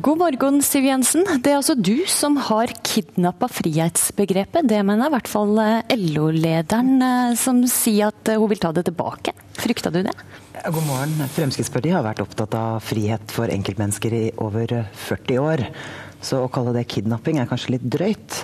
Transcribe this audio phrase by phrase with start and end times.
[0.00, 1.26] God morgen, Siv Jensen.
[1.44, 4.64] Det er altså du som har kidnappa frihetsbegrepet.
[4.70, 8.70] Det mener i hvert fall eh, LO-lederen, eh, som sier at eh, hun vil ta
[8.72, 9.34] det tilbake.
[9.60, 10.14] Frykta du det?
[10.62, 11.18] God morgen.
[11.34, 14.72] Fremskrittspartiet har vært opptatt av frihet for enkeltmennesker i over
[15.10, 15.66] 40 år.
[16.20, 18.42] Så å kalle det kidnapping er kanskje litt drøyt.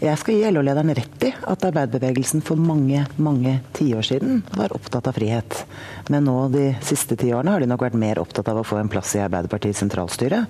[0.00, 5.10] Jeg skal gi LO-lederen rett i at arbeiderbevegelsen for mange mange tiår siden var opptatt
[5.10, 5.62] av frihet.
[6.08, 8.80] Men nå de siste ti årene har de nok vært mer opptatt av å få
[8.80, 10.44] en plass i Arbeiderpartiets sentralstyre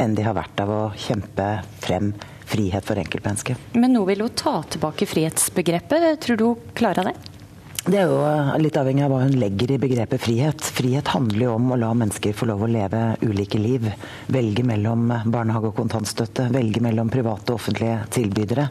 [0.00, 1.48] enn de har vært av å kjempe
[1.84, 2.12] frem
[2.44, 3.70] frihet for enkeltmennesket.
[3.78, 6.10] Men nå vil hun ta tilbake frihetsbegrepet.
[6.24, 7.33] Tror du hun klarer det?
[7.84, 10.68] Det er jo eh, litt avhengig av hva hun legger i begrepet frihet.
[10.72, 13.84] Frihet handler jo om å la mennesker få lov å leve ulike liv.
[14.32, 18.64] Velge mellom barnehage og kontantstøtte, velge mellom private og offentlige tilbydere.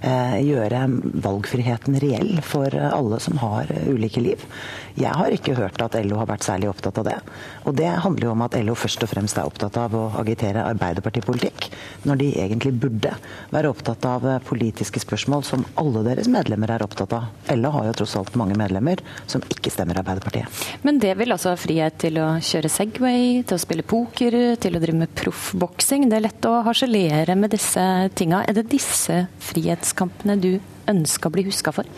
[0.00, 0.86] Eh, gjøre
[1.26, 4.48] valgfriheten reell for alle som har ulike liv.
[4.96, 7.18] Jeg har ikke hørt at LO har vært særlig opptatt av det.
[7.68, 10.64] Og det handler jo om at LO først og fremst er opptatt av å agitere
[10.72, 11.68] arbeiderpartipolitikk,
[12.08, 13.12] når de egentlig burde
[13.52, 17.30] være opptatt av politiske spørsmål som alle deres medlemmer er opptatt av.
[17.52, 20.64] LO har jo tross alt mange mange medlemmer som ikke stemmer Arbeiderpartiet.
[20.86, 24.76] Men det vil altså ha frihet til å kjøre Segway, til å spille poker, til
[24.76, 26.08] å drive med proffboksing.
[26.10, 27.84] Det er lett å harselere med disse
[28.16, 28.44] tinga.
[28.46, 30.52] Er det disse frihetskampene du
[30.90, 31.88] ønsker å bli huska for?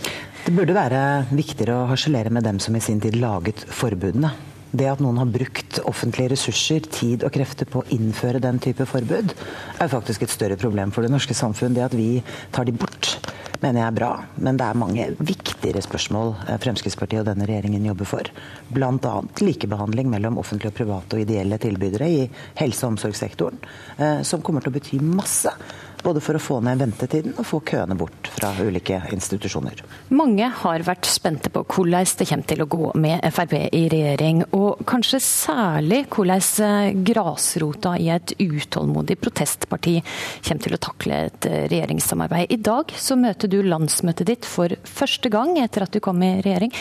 [0.44, 4.32] Det burde være viktigere å harselere med dem som i sin tid laget forbudene.
[4.70, 8.84] Det at noen har brukt offentlige ressurser, tid og krefter på å innføre den type
[8.88, 9.32] forbud,
[9.80, 11.72] er faktisk et større problem for det norske samfunn.
[11.76, 12.18] Det at vi
[12.52, 13.14] tar de bort,
[13.62, 14.10] mener jeg er bra.
[14.44, 18.30] Men det er mange viktigere spørsmål eh, Fremskrittspartiet og denne regjeringen jobber for.
[18.68, 19.14] Bl.a.
[19.40, 22.22] likebehandling mellom offentlige private og ideelle tilbydere i
[22.60, 23.60] helse- og omsorgssektoren,
[23.96, 25.54] eh, som kommer til å bety masse
[26.02, 29.82] både for å få ned ventetiden og få køene bort fra ulike institusjoner.
[30.14, 34.42] Mange har vært spente på hvordan det kommer til å gå med Frp i regjering.
[34.56, 41.48] Og kanskje særlig hvordan eh, grasrota i et utålmodig protestparti kommer til å takle et
[41.50, 42.52] eh, regjeringssamarbeid.
[42.54, 46.38] I dag så møter du landsmøtet ditt for første gang etter at du kom i
[46.44, 46.74] regjering.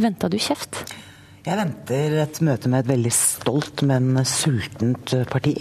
[0.00, 0.84] Venta du kjeft?
[1.40, 5.54] Jeg venter et møte med et veldig stolt, men sultent parti.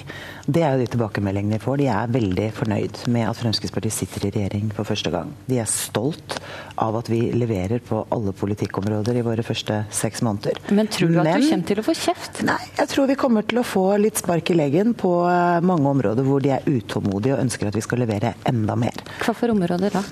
[0.44, 1.80] Det er jo de tilbakemeldingene vi får.
[1.80, 5.32] De er veldig fornøyd med at Fremskrittspartiet sitter i regjering for første gang.
[5.48, 6.36] De er stolt
[6.84, 10.60] av at vi leverer på alle politikkområder i våre første seks måneder.
[10.76, 12.44] Men tror du at du kommer til å få kjeft?
[12.50, 15.96] Nei, jeg tror vi kommer til å få litt spark i leggen på eh, mange
[15.96, 19.00] områder hvor de er utålmodige og ønsker at vi skal levere enda mer.
[19.24, 20.04] Hva for områder da?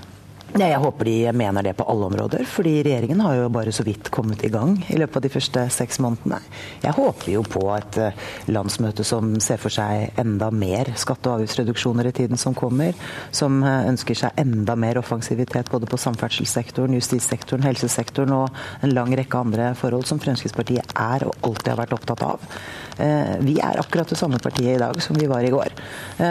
[0.57, 4.07] Jeg håper de mener det på alle områder, fordi regjeringen har jo bare så vidt
[4.13, 6.39] kommet i gang i løpet av de første seks månedene.
[6.81, 11.43] Jeg håper jo på et eh, landsmøte som ser for seg enda mer skatte- og
[11.43, 12.97] avgiftsreduksjoner i tiden som kommer,
[13.29, 19.13] som eh, ønsker seg enda mer offensivitet både på samferdselssektoren, justissektoren, helsesektoren og en lang
[19.19, 22.49] rekke andre forhold som Fremskrittspartiet er og alltid har vært opptatt av.
[22.97, 25.77] Eh, vi er akkurat det samme partiet i dag som vi var i går,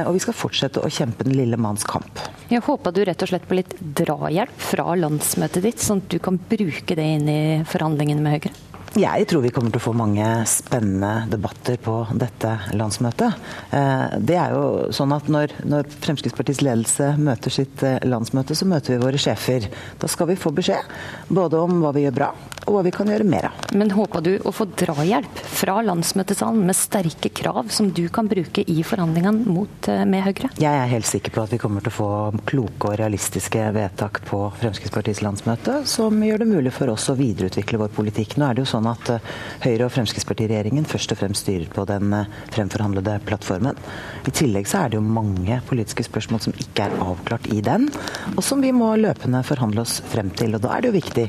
[0.02, 2.26] og vi skal fortsette å kjempe den lille manns kamp.
[2.50, 3.74] Jeg håper du rett og slett på litt
[4.16, 8.54] drahjelp fra landsmøtet ditt, sånn at du kan bruke det inn i forhandlingene med Høyre?
[8.96, 13.42] Jeg tror vi kommer til å få mange spennende debatter på dette landsmøtet.
[13.76, 18.68] Eh, det er jo sånn at når, når, Fremskrittspartiets ledelse møter sitt eh, landsmøte, så
[18.68, 19.68] møter vi våre sjefer.
[20.00, 20.88] Da skal vi få beskjed
[21.28, 22.30] både om hva vi gjør bra,
[22.66, 23.66] og hva vi kan gjøre mer av.
[23.78, 28.64] Men håper du å få drahjelp fra landsmøtesalen med sterke krav som du kan bruke
[28.66, 30.50] i forhandlingene mot, eh, med Høyre?
[30.58, 32.10] Jeg er helt sikker på at vi kommer til å få
[32.46, 37.78] kloke og realistiske vedtak på Fremskrittspartiets landsmøte, som gjør det mulig for oss å videreutvikle
[37.78, 38.36] vår politikk.
[38.36, 39.32] Nå er det jo sånn at eh,
[39.62, 43.78] Høyre- og Fremskrittspartiregjeringen først og fremst styrer på den eh, fremforhandlede plattformen.
[44.26, 47.88] I tillegg så er det jo mange politiske spørsmål som ikke er avklart i den,
[48.34, 50.56] og som vi må løpende forhandle oss frem til.
[50.56, 51.28] Og Da er det jo viktig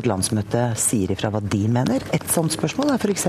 [0.00, 2.04] at landsmøtet sier ifra hva de mener.
[2.14, 3.28] Et sånt spørsmål er f.eks.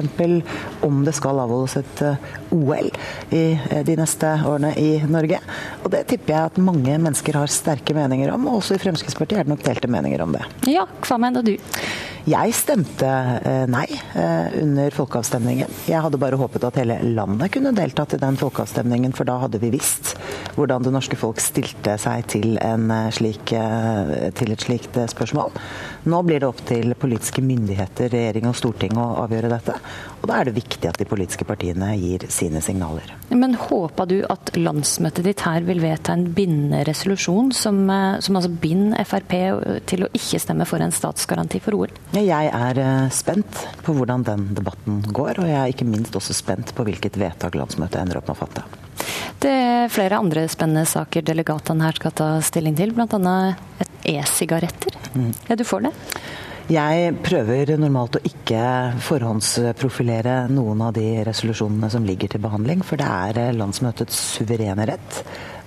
[0.86, 2.92] om det skal avholdes et eh, OL
[3.36, 3.44] i
[3.86, 5.42] de neste årene i Norge.
[5.84, 9.42] Og Det tipper jeg at mange mennesker har sterke meninger om, og også i Fremskrittspartiet
[9.42, 10.46] er det nok delte meninger om det.
[10.70, 11.56] Ja, hva mener du?
[12.30, 15.72] Jeg stemte eh, nei eh, under folkeavstemningen.
[15.90, 19.62] Jeg hadde bare håpet at hele landet kunne deltatt i den folkeavstemningen, for da hadde
[19.62, 20.16] vi visst
[20.60, 22.58] hvordan det norske folk stilte seg til,
[23.16, 25.56] slik, eh, til et slikt spørsmål.
[26.10, 29.76] Nå blir det opp til politiske myndigheter, regjering og storting å avgjøre dette.
[30.20, 33.14] Og da er det viktig at de politiske partiene gir sine signaler.
[33.32, 37.86] Men håper du at landsmøtet ditt her vil vedta en bindende resolusjon som,
[38.20, 39.36] som altså binder Frp
[39.90, 41.96] til å ikke stemme for en statsgaranti for OL?
[42.16, 46.36] Jeg er eh, spent på hvordan den debatten går, og jeg er ikke minst også
[46.36, 48.79] spent på hvilket vedtak landsmøtet ender opp med å fatte.
[49.40, 53.36] Det er flere andre spennende saker delegatene her skal ta stilling til, bl.a.
[54.04, 54.98] e-sigaretter.
[55.16, 55.32] Mm.
[55.48, 55.94] Er du for det?
[56.70, 58.60] Jeg prøver normalt å ikke
[59.02, 65.24] forhåndsprofilere noen av de resolusjonene som ligger til behandling, for det er landsmøtets suverene rett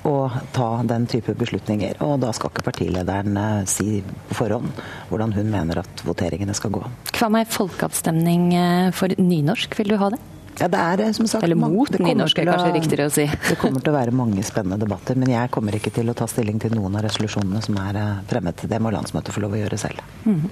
[0.06, 1.98] å ta den type beslutninger.
[2.06, 4.70] Og da skal ikke partilederen eh, si på forhånd
[5.10, 6.84] hvordan hun mener at voteringene skal gå.
[7.18, 10.22] Hva med folkeavstemning eh, for nynorsk, vil du ha det?
[10.60, 13.26] Ja, det er eh, som sagt Eller mot nynorsk, er kanskje riktigere å si.
[13.48, 16.28] Det kommer til å være mange spennende debatter, men jeg kommer ikke til å ta
[16.30, 18.00] stilling til noen av resolusjonene som er
[18.30, 18.66] fremmet.
[18.68, 20.04] Det må landsmøtet få lov å gjøre selv.
[20.26, 20.46] Mm.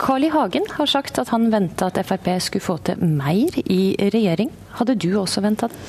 [0.00, 0.32] Carl I.
[0.36, 4.50] Hagen har sagt at han venta at Frp skulle få til mer i regjering.
[4.76, 5.80] Hadde du også venta det?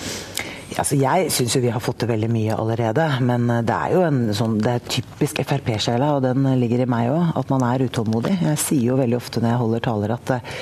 [0.76, 3.06] Altså, jeg syns jo vi har fått til veldig mye allerede.
[3.26, 6.90] Men eh, det er jo en sånn, det er typisk Frp-sjela, og den ligger i
[6.90, 8.36] meg òg, at man er utålmodig.
[8.44, 10.56] Jeg sier jo veldig ofte når jeg holder taler at, eh,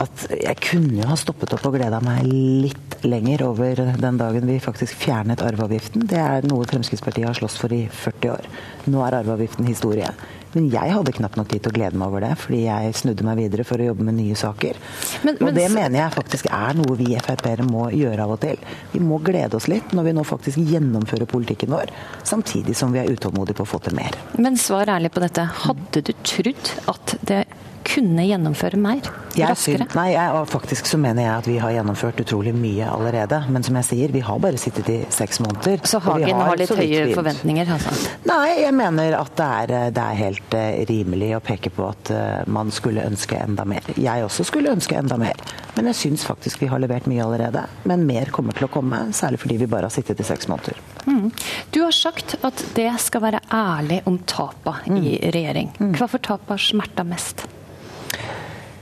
[0.00, 4.48] at jeg kunne jo ha stoppet opp og gleda meg litt lenger over den dagen
[4.48, 6.06] vi faktisk fjernet arveavgiften.
[6.08, 8.48] Det er noe Fremskrittspartiet har slåss for i 40 år.
[8.88, 10.10] Nå er arveavgiften historie.
[10.50, 13.26] Men jeg hadde knapt nok tid til å glede meg over det, fordi jeg snudde
[13.26, 14.80] meg videre for å jobbe med nye saker.
[15.22, 18.40] Men, men, og det mener jeg faktisk er noe vi Frp-ere må gjøre av og
[18.42, 18.58] til.
[18.90, 21.94] Vi må glede oss litt når vi nå faktisk gjennomfører politikken vår,
[22.26, 24.18] samtidig som vi er utålmodige på å få til mer.
[24.42, 25.46] Men svar ærlig på dette.
[25.68, 27.44] Hadde du trodd at det
[27.90, 29.08] kunne gjennomføre mer?
[29.34, 29.86] Raskere?
[29.94, 33.40] nei, jeg, faktisk så mener jeg at vi har gjennomført utrolig mye allerede.
[33.50, 35.82] Men som jeg sier, vi har bare sittet i seks måneder.
[35.88, 37.72] Så Hagen har, har, litt høye forventninger?
[37.76, 37.94] Altså.
[38.28, 42.12] Nei, jeg mener at det er, det er helt uh, rimelig å peke på at
[42.14, 43.86] uh, man skulle ønske enda mer.
[43.96, 45.38] Jeg også skulle ønske enda mer.
[45.76, 47.64] Men jeg syns faktisk vi har levert mye allerede.
[47.88, 50.80] Men mer kommer til å komme, særlig fordi vi bare har sittet i seks måneder.
[51.06, 51.30] Mm.
[51.74, 55.00] Du har sagt at det skal være ærlig om tapa mm.
[55.00, 55.72] i regjering.
[55.78, 55.94] Mm.
[55.98, 57.46] Hva for tap har smerta mest?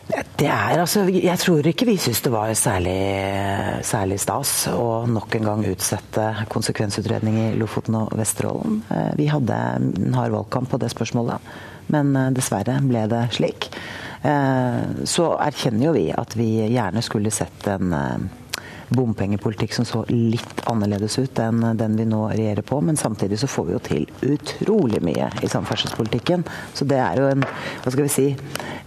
[0.09, 2.97] Det er altså Jeg tror ikke vi syns det var særlig,
[3.85, 8.81] særlig, stas å nok en gang utsette konsekvensutredning i Lofoten og Vesterålen.
[8.89, 11.53] Eh, vi hadde en hard valgkamp på det spørsmålet,
[11.93, 13.69] men eh, dessverre ble det slik.
[14.25, 17.93] Eh, så erkjenner jo vi at vi gjerne skulle sett en
[18.89, 22.81] bompengepolitikk som så litt annerledes ut enn den vi nå regjerer på.
[22.85, 26.47] Men samtidig så får vi jo til utrolig mye i samferdselspolitikken.
[26.75, 27.45] Så det er jo en,
[27.85, 28.29] hva skal vi si,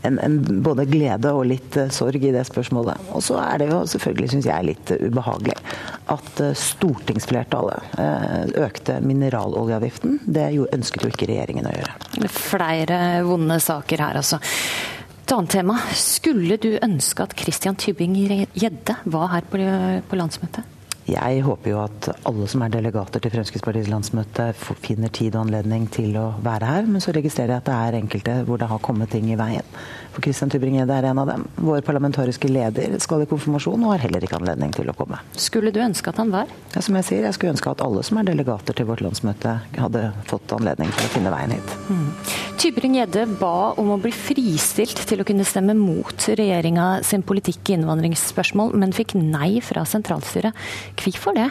[0.07, 3.11] en, en både glede og litt uh, sorg i det spørsmålet.
[3.15, 5.57] Og så er det jo selvfølgelig, syns jeg, litt uh, ubehagelig
[6.11, 7.99] at uh, stortingsflertallet
[8.59, 10.17] økte mineraloljeavgiften.
[10.25, 12.29] Det ønsket jo ikke regjeringen å gjøre.
[12.33, 14.41] Flere vonde saker her, altså.
[15.21, 15.77] Et annet tema.
[15.95, 19.61] Skulle du ønske at Christian Tybing-Gjedde var her på,
[20.09, 20.80] på landsmøtet?
[21.11, 24.51] Jeg håper jo at alle som er delegater til Fremskrittspartiets landsmøte
[24.83, 27.97] finner tid og anledning til å være her, men så registrerer jeg at det er
[27.99, 29.67] enkelte hvor det har kommet ting i veien.
[30.11, 31.45] For Christian Tybring-Gjedde er en av dem.
[31.63, 35.19] Vår parlamentariske leder skal i konfirmasjon og har heller ikke anledning til å komme.
[35.39, 36.51] Skulle du ønske at han var?
[36.75, 39.57] Ja, som jeg sier, jeg skulle ønske at alle som er delegater til vårt landsmøte,
[39.77, 41.75] hadde fått anledning til å finne veien hit.
[41.87, 42.09] Mm.
[42.61, 47.77] Tybring-Gjedde ba om å bli fristilt til å kunne stemme mot regjeringa sin politikk i
[47.79, 50.53] innvandringsspørsmål, men fikk nei fra sentralstyret.
[51.01, 51.49] Hvorfor det?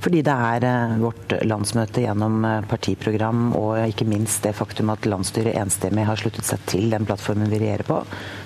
[0.00, 5.08] Fordi det er eh, vårt landsmøte gjennom eh, partiprogram og ikke minst det faktum at
[5.10, 7.98] landsstyret enstemmig har sluttet seg til den plattformen vi regjerer på,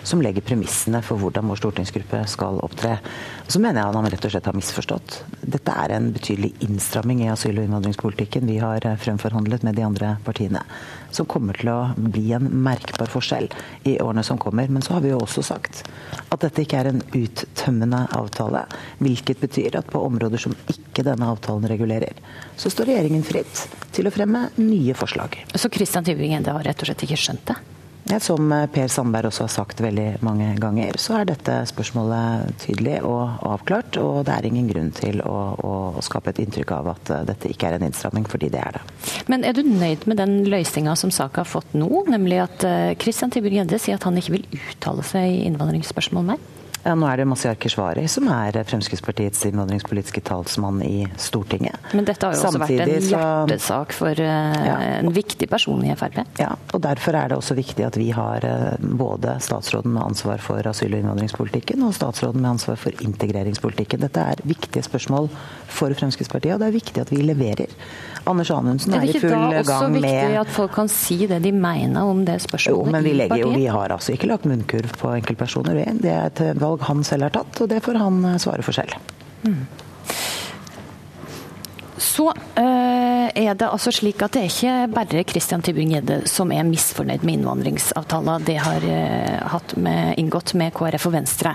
[0.04, 2.98] som legger premissene for hvordan vår stortingsgruppe skal opptre.
[3.48, 5.16] Så mener jeg at han rett og slett har misforstått.
[5.40, 9.86] Dette er en betydelig innstramming i asyl- og innvandringspolitikken vi har eh, fremforhandlet med de
[9.86, 10.62] andre partiene
[11.14, 13.48] som kommer til å bli en merkbar forskjell
[13.88, 14.68] i årene som kommer.
[14.68, 15.84] Men så har vi jo også sagt
[16.28, 18.64] at dette ikke er en uttømmende avtale.
[19.02, 22.18] Hvilket betyr at på områder som ikke denne avtalen regulerer,
[22.56, 25.38] så står regjeringen fritt til å fremme nye forslag.
[25.54, 27.60] Så Christian Tybring-Gjedde har rett og slett ikke skjønt det?
[28.20, 32.98] Som eh, Per Sandberg også har sagt veldig mange ganger, så er dette spørsmålet tydelig
[33.06, 33.96] og avklart.
[34.00, 37.50] Og det er ingen grunn til å, å skape et inntrykk av at eh, dette
[37.50, 38.84] ikke er en innstramming, fordi det er det.
[39.32, 42.92] Men er du nøyd med den løsninga som saka har fått nå, nemlig at eh,
[43.00, 46.44] Christian Tybring-Gjedde sier at han ikke vil uttale seg i innvandringsspørsmål mer?
[46.84, 51.80] Ja, nå er det Masiar Keshvari som er Fremskrittspartiets innvandringspolitiske talsmann i Stortinget.
[51.96, 55.80] Men dette har jo Samtidig, også vært en hjertesak for uh, ja, en viktig person
[55.80, 56.20] i Frp?
[56.42, 60.44] Ja, og derfor er det også viktig at vi har uh, både statsråden med ansvar
[60.44, 64.04] for asyl- og innvandringspolitikken og statsråden med ansvar for integreringspolitikken.
[64.04, 65.30] Dette er viktige spørsmål
[65.72, 67.72] for Fremskrittspartiet, og det er viktig at vi leverer.
[68.24, 70.52] Anders Anundsen er, er i full gang med Er det ikke da også viktig at
[70.54, 73.66] folk kan si det de mener om det spørsmålet jo, men vi legger, jo, vi
[73.68, 75.80] har altså ikke lagt munnkurv på enkeltpersoner.
[76.00, 78.76] Det er et valg han selv har tatt, og det får han eh, svare for
[78.76, 78.96] selv.
[79.44, 79.64] Mm.
[82.04, 86.66] Så uh, er det altså slik at det er ikke bare Christian Tybring-Gjedde som er
[86.66, 88.86] misfornøyd med innvandringsavtalen de har
[89.54, 91.54] hatt med, inngått med KrF og Venstre.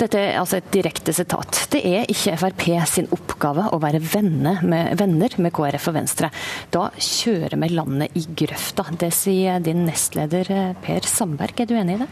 [0.00, 1.62] Dette er altså et direkte sitat.
[1.72, 6.32] Det er ikke Frp sin oppgave å være venner med, venner med KrF og Venstre.
[6.74, 8.88] Da kjører vi landet i grøfta.
[8.98, 10.52] Det sier din nestleder
[10.84, 11.60] Per Sandberg.
[11.60, 12.10] Er du enig i det?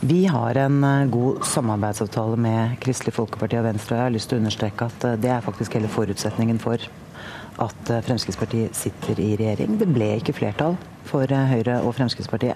[0.00, 3.96] Vi har en eh, god samarbeidsavtale med Kristelig Folkeparti og Venstre.
[3.96, 6.84] og Jeg har lyst til å understreke at eh, det er faktisk hele forutsetningen for
[7.64, 9.74] at eh, Fremskrittspartiet sitter i regjering.
[9.80, 10.76] Det ble ikke flertall
[11.08, 12.54] for Høyre og Fremskrittspartiet.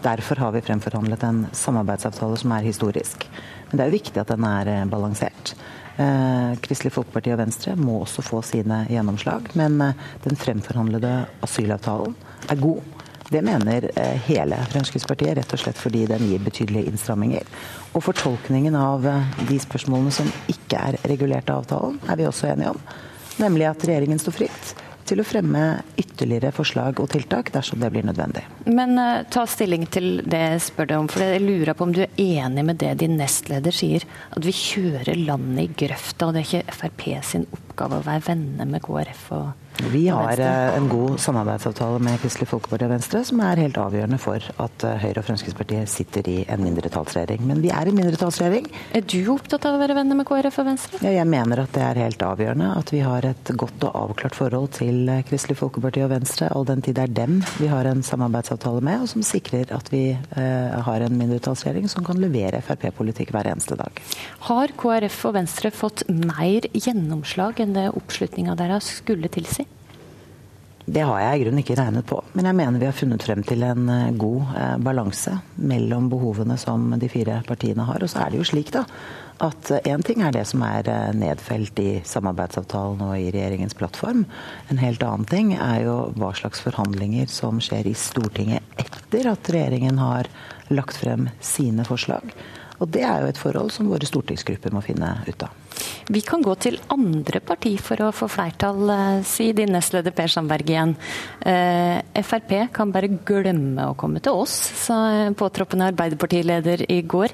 [0.00, 3.28] Derfor har vi fremforhandlet en samarbeidsavtale som er historisk.
[3.68, 5.52] Men det er jo viktig at den er balansert.
[6.62, 9.80] Kristelig Folkeparti og Venstre må også få sine gjennomslag, men
[10.22, 11.10] den fremforhandlede
[11.42, 12.14] asylavtalen
[12.46, 12.86] er god.
[13.28, 17.44] Det mener eh, hele Fremskrittspartiet, rett og slett fordi den gir betydelige innstramminger.
[17.92, 22.48] Og fortolkningen av eh, de spørsmålene som ikke er regulert av avtalen, er vi også
[22.54, 22.80] enige om.
[23.38, 24.72] Nemlig at regjeringen står fritt
[25.08, 25.60] til å fremme
[26.00, 28.42] ytterligere forslag og tiltak dersom det blir nødvendig.
[28.66, 31.08] Men uh, ta stilling til det jeg spør deg om.
[31.12, 34.04] for Jeg lurer på om du er enig med det din nestleder sier,
[34.36, 38.26] at vi kjører landet i grøfta, og det er ikke Frp sin oppgave å være
[38.28, 43.20] venner med KrF og vi har eh, en god samarbeidsavtale med Kristelig Folkeparti og Venstre,
[43.24, 47.44] som er helt avgjørende for at eh, Høyre og Fremskrittspartiet sitter i en mindretallsregjering.
[47.46, 48.66] Men vi er i mindretallsregjering.
[48.98, 51.02] Er du opptatt av å være venner med KrF og Venstre?
[51.06, 54.38] Ja, jeg mener at det er helt avgjørende at vi har et godt og avklart
[54.38, 57.86] forhold til eh, Kristelig Folkeparti og Venstre, all den tid det er dem vi har
[57.86, 62.64] en samarbeidsavtale med, og som sikrer at vi eh, har en mindretallsregjering som kan levere
[62.66, 64.02] Frp-politikk hver eneste dag.
[64.50, 69.67] Har KrF og Venstre fått mer gjennomslag enn det oppslutninga deres skulle tilsi?
[70.88, 73.42] Det har jeg i grunnen ikke regnet på, men jeg mener vi har funnet frem
[73.44, 78.00] til en eh, god eh, balanse mellom behovene som de fire partiene har.
[78.00, 78.86] Og så er det jo slik da,
[79.44, 84.24] at én ting er det som er eh, nedfelt i samarbeidsavtalen og i regjeringens plattform.
[84.72, 89.52] En helt annen ting er jo hva slags forhandlinger som skjer i Stortinget etter at
[89.52, 90.30] regjeringen har
[90.72, 92.32] lagt frem sine forslag.
[92.78, 95.54] Og det er jo et forhold som våre stortingsgrupper må finne ut av.
[96.08, 100.28] Vi kan gå til andre parti for å få flertall, eh, sier din nestleder Per
[100.32, 100.96] Sandberg igjen.
[101.42, 104.54] Eh, Frp kan bare glemme å komme til oss,
[104.86, 107.28] sa påtroppende Arbeiderpartileder i går.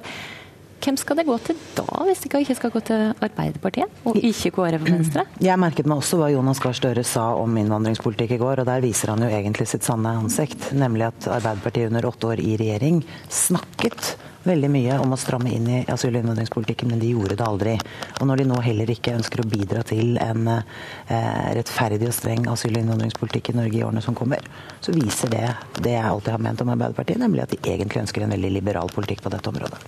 [0.84, 4.50] Hvem skal det gå til da, hvis det ikke skal gå til Arbeiderpartiet, og ikke
[4.52, 5.24] KrF og Venstre?
[5.40, 8.84] Jeg merket meg også hva Jonas Gahr Støre sa om innvandringspolitikk i går, og der
[8.84, 10.72] viser han jo egentlig sitt sanne ansikt.
[10.76, 13.00] Nemlig at Arbeiderpartiet under åtte år i regjering
[13.32, 14.16] snakket
[14.48, 17.74] veldig mye om å stramme inn i asyl- og innvandringspolitikken, men de gjorde det aldri.
[18.20, 22.48] Og når de nå heller ikke ønsker å bidra til en eh, rettferdig og streng
[22.52, 24.44] asyl- og innvandringspolitikk i Norge i årene som kommer,
[24.84, 25.46] så viser det
[25.80, 28.92] det jeg alltid har ment om Arbeiderpartiet, nemlig at de egentlig ønsker en veldig liberal
[28.94, 29.80] politikk på dette området.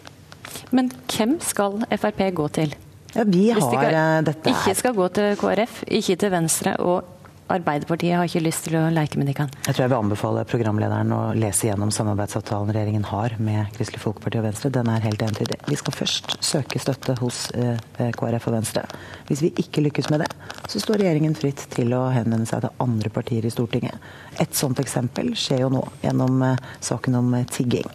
[0.75, 2.75] Men hvem skal Frp gå til?
[3.17, 6.33] Ja, vi har, Hvis de ikke, eh, dette ikke skal gå til KrF, ikke til
[6.35, 7.16] Venstre og
[7.47, 9.51] Arbeiderpartiet har ikke lyst til å leke med de kan.
[9.69, 14.41] Jeg tror jeg vil anbefale programlederen å lese gjennom samarbeidsavtalen regjeringen har med Kristelig Folkeparti
[14.41, 14.73] og Venstre.
[14.75, 15.61] Den er helt entydig.
[15.71, 17.79] Vi skal først søke støtte hos eh,
[18.19, 18.83] KrF og Venstre.
[19.31, 20.31] Hvis vi ikke lykkes med det,
[20.67, 24.11] så står regjeringen fritt til å henvende seg til andre partier i Stortinget.
[24.43, 27.87] Et sånt eksempel skjer jo nå gjennom eh, saken om eh, tigging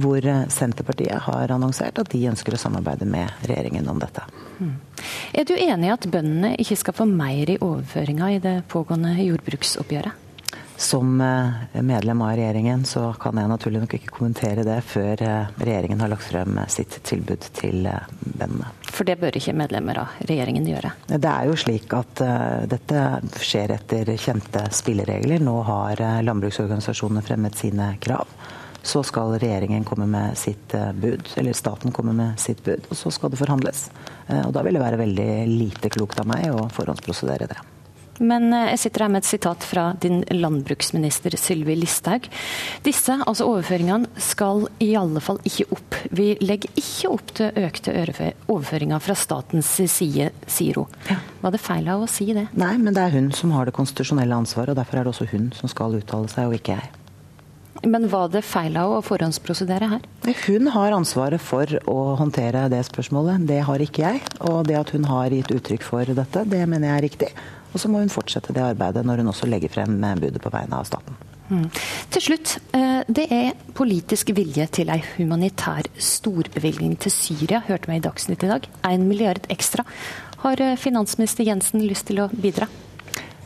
[0.00, 0.22] hvor
[0.54, 4.22] Senterpartiet har annonsert at de ønsker å samarbeide med regjeringen om dette.
[4.60, 4.76] Mm.
[5.30, 9.14] Er du enig i at bøndene ikke skal få mer i overføringa i det pågående
[9.22, 10.26] jordbruksoppgjøret?
[10.80, 15.50] Som eh, medlem av regjeringen så kan jeg naturlig nok ikke kommentere det før eh,
[15.60, 18.72] regjeringen har lagt frem sitt tilbud til eh, bøndene.
[18.88, 20.94] For det bør ikke medlemmer av regjeringen gjøre?
[21.12, 22.24] Det er jo slik at
[22.68, 23.04] dette
[23.44, 25.44] skjer etter kjente spilleregler.
[25.44, 28.28] Nå har landbruksorganisasjonene fremmet sine krav.
[28.82, 32.96] Så skal regjeringen komme med sitt eh, bud, eller staten komme med sitt bud, og
[32.96, 33.88] så skal det forhandles.
[34.28, 37.60] Eh, og da vil det være veldig lite klokt av meg å forhåndsprosedere det.
[38.20, 42.28] Men eh, jeg sitter her med et sitat fra din landbruksminister Sylvi Listhaug.
[42.84, 45.98] Disse, altså overføringene, skal i alle fall ikke opp.
[46.14, 51.00] Vi legger ikke opp til økte overføringer fra statens side, sier hun.
[51.08, 51.18] Ja.
[51.40, 52.50] Var det feil av å si det?
[52.60, 55.30] Nei, men det er hun som har det konstitusjonelle ansvaret, og derfor er det også
[55.32, 56.99] hun som skal uttale seg, og ikke jeg.
[57.82, 60.04] Men var det feil av å forhåndsprosedere her?
[60.44, 63.46] Hun har ansvaret for å håndtere det spørsmålet.
[63.48, 64.20] Det har ikke jeg.
[64.50, 67.32] Og det at hun har gitt uttrykk for dette, det mener jeg er riktig.
[67.72, 70.80] Og så må hun fortsette det arbeidet når hun også legger frem budet på vegne
[70.80, 71.16] av staten.
[71.50, 71.66] Mm.
[72.14, 77.96] Til slutt, eh, det er politisk vilje til ei humanitær storbevilgning til Syria, hørte vi
[77.98, 78.68] i Dagsnytt i dag.
[78.84, 79.84] Én milliard ekstra.
[80.44, 82.68] Har eh, finansminister Jensen lyst til å bidra?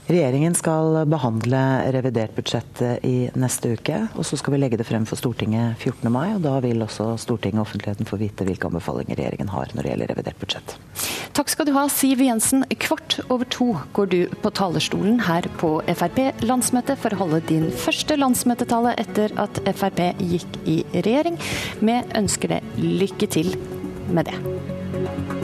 [0.05, 1.59] Regjeringen skal behandle
[1.95, 4.03] revidert budsjett i neste uke.
[4.13, 6.13] og Så skal vi legge det frem for Stortinget 14.
[6.13, 6.35] mai.
[6.35, 9.95] og Da vil også Stortinget og offentligheten få vite hvilke anbefalinger regjeringen har når det
[9.95, 10.77] gjelder revidert budsjett.
[11.35, 12.67] Takk skal du ha, Siv Jensen.
[12.85, 18.21] Kvart over to går du på talerstolen her på Frp-landsmøtet for å holde din første
[18.21, 21.41] landsmøtetale etter at Frp gikk i regjering.
[21.81, 23.57] Vi ønsker deg lykke til
[24.13, 25.44] med det.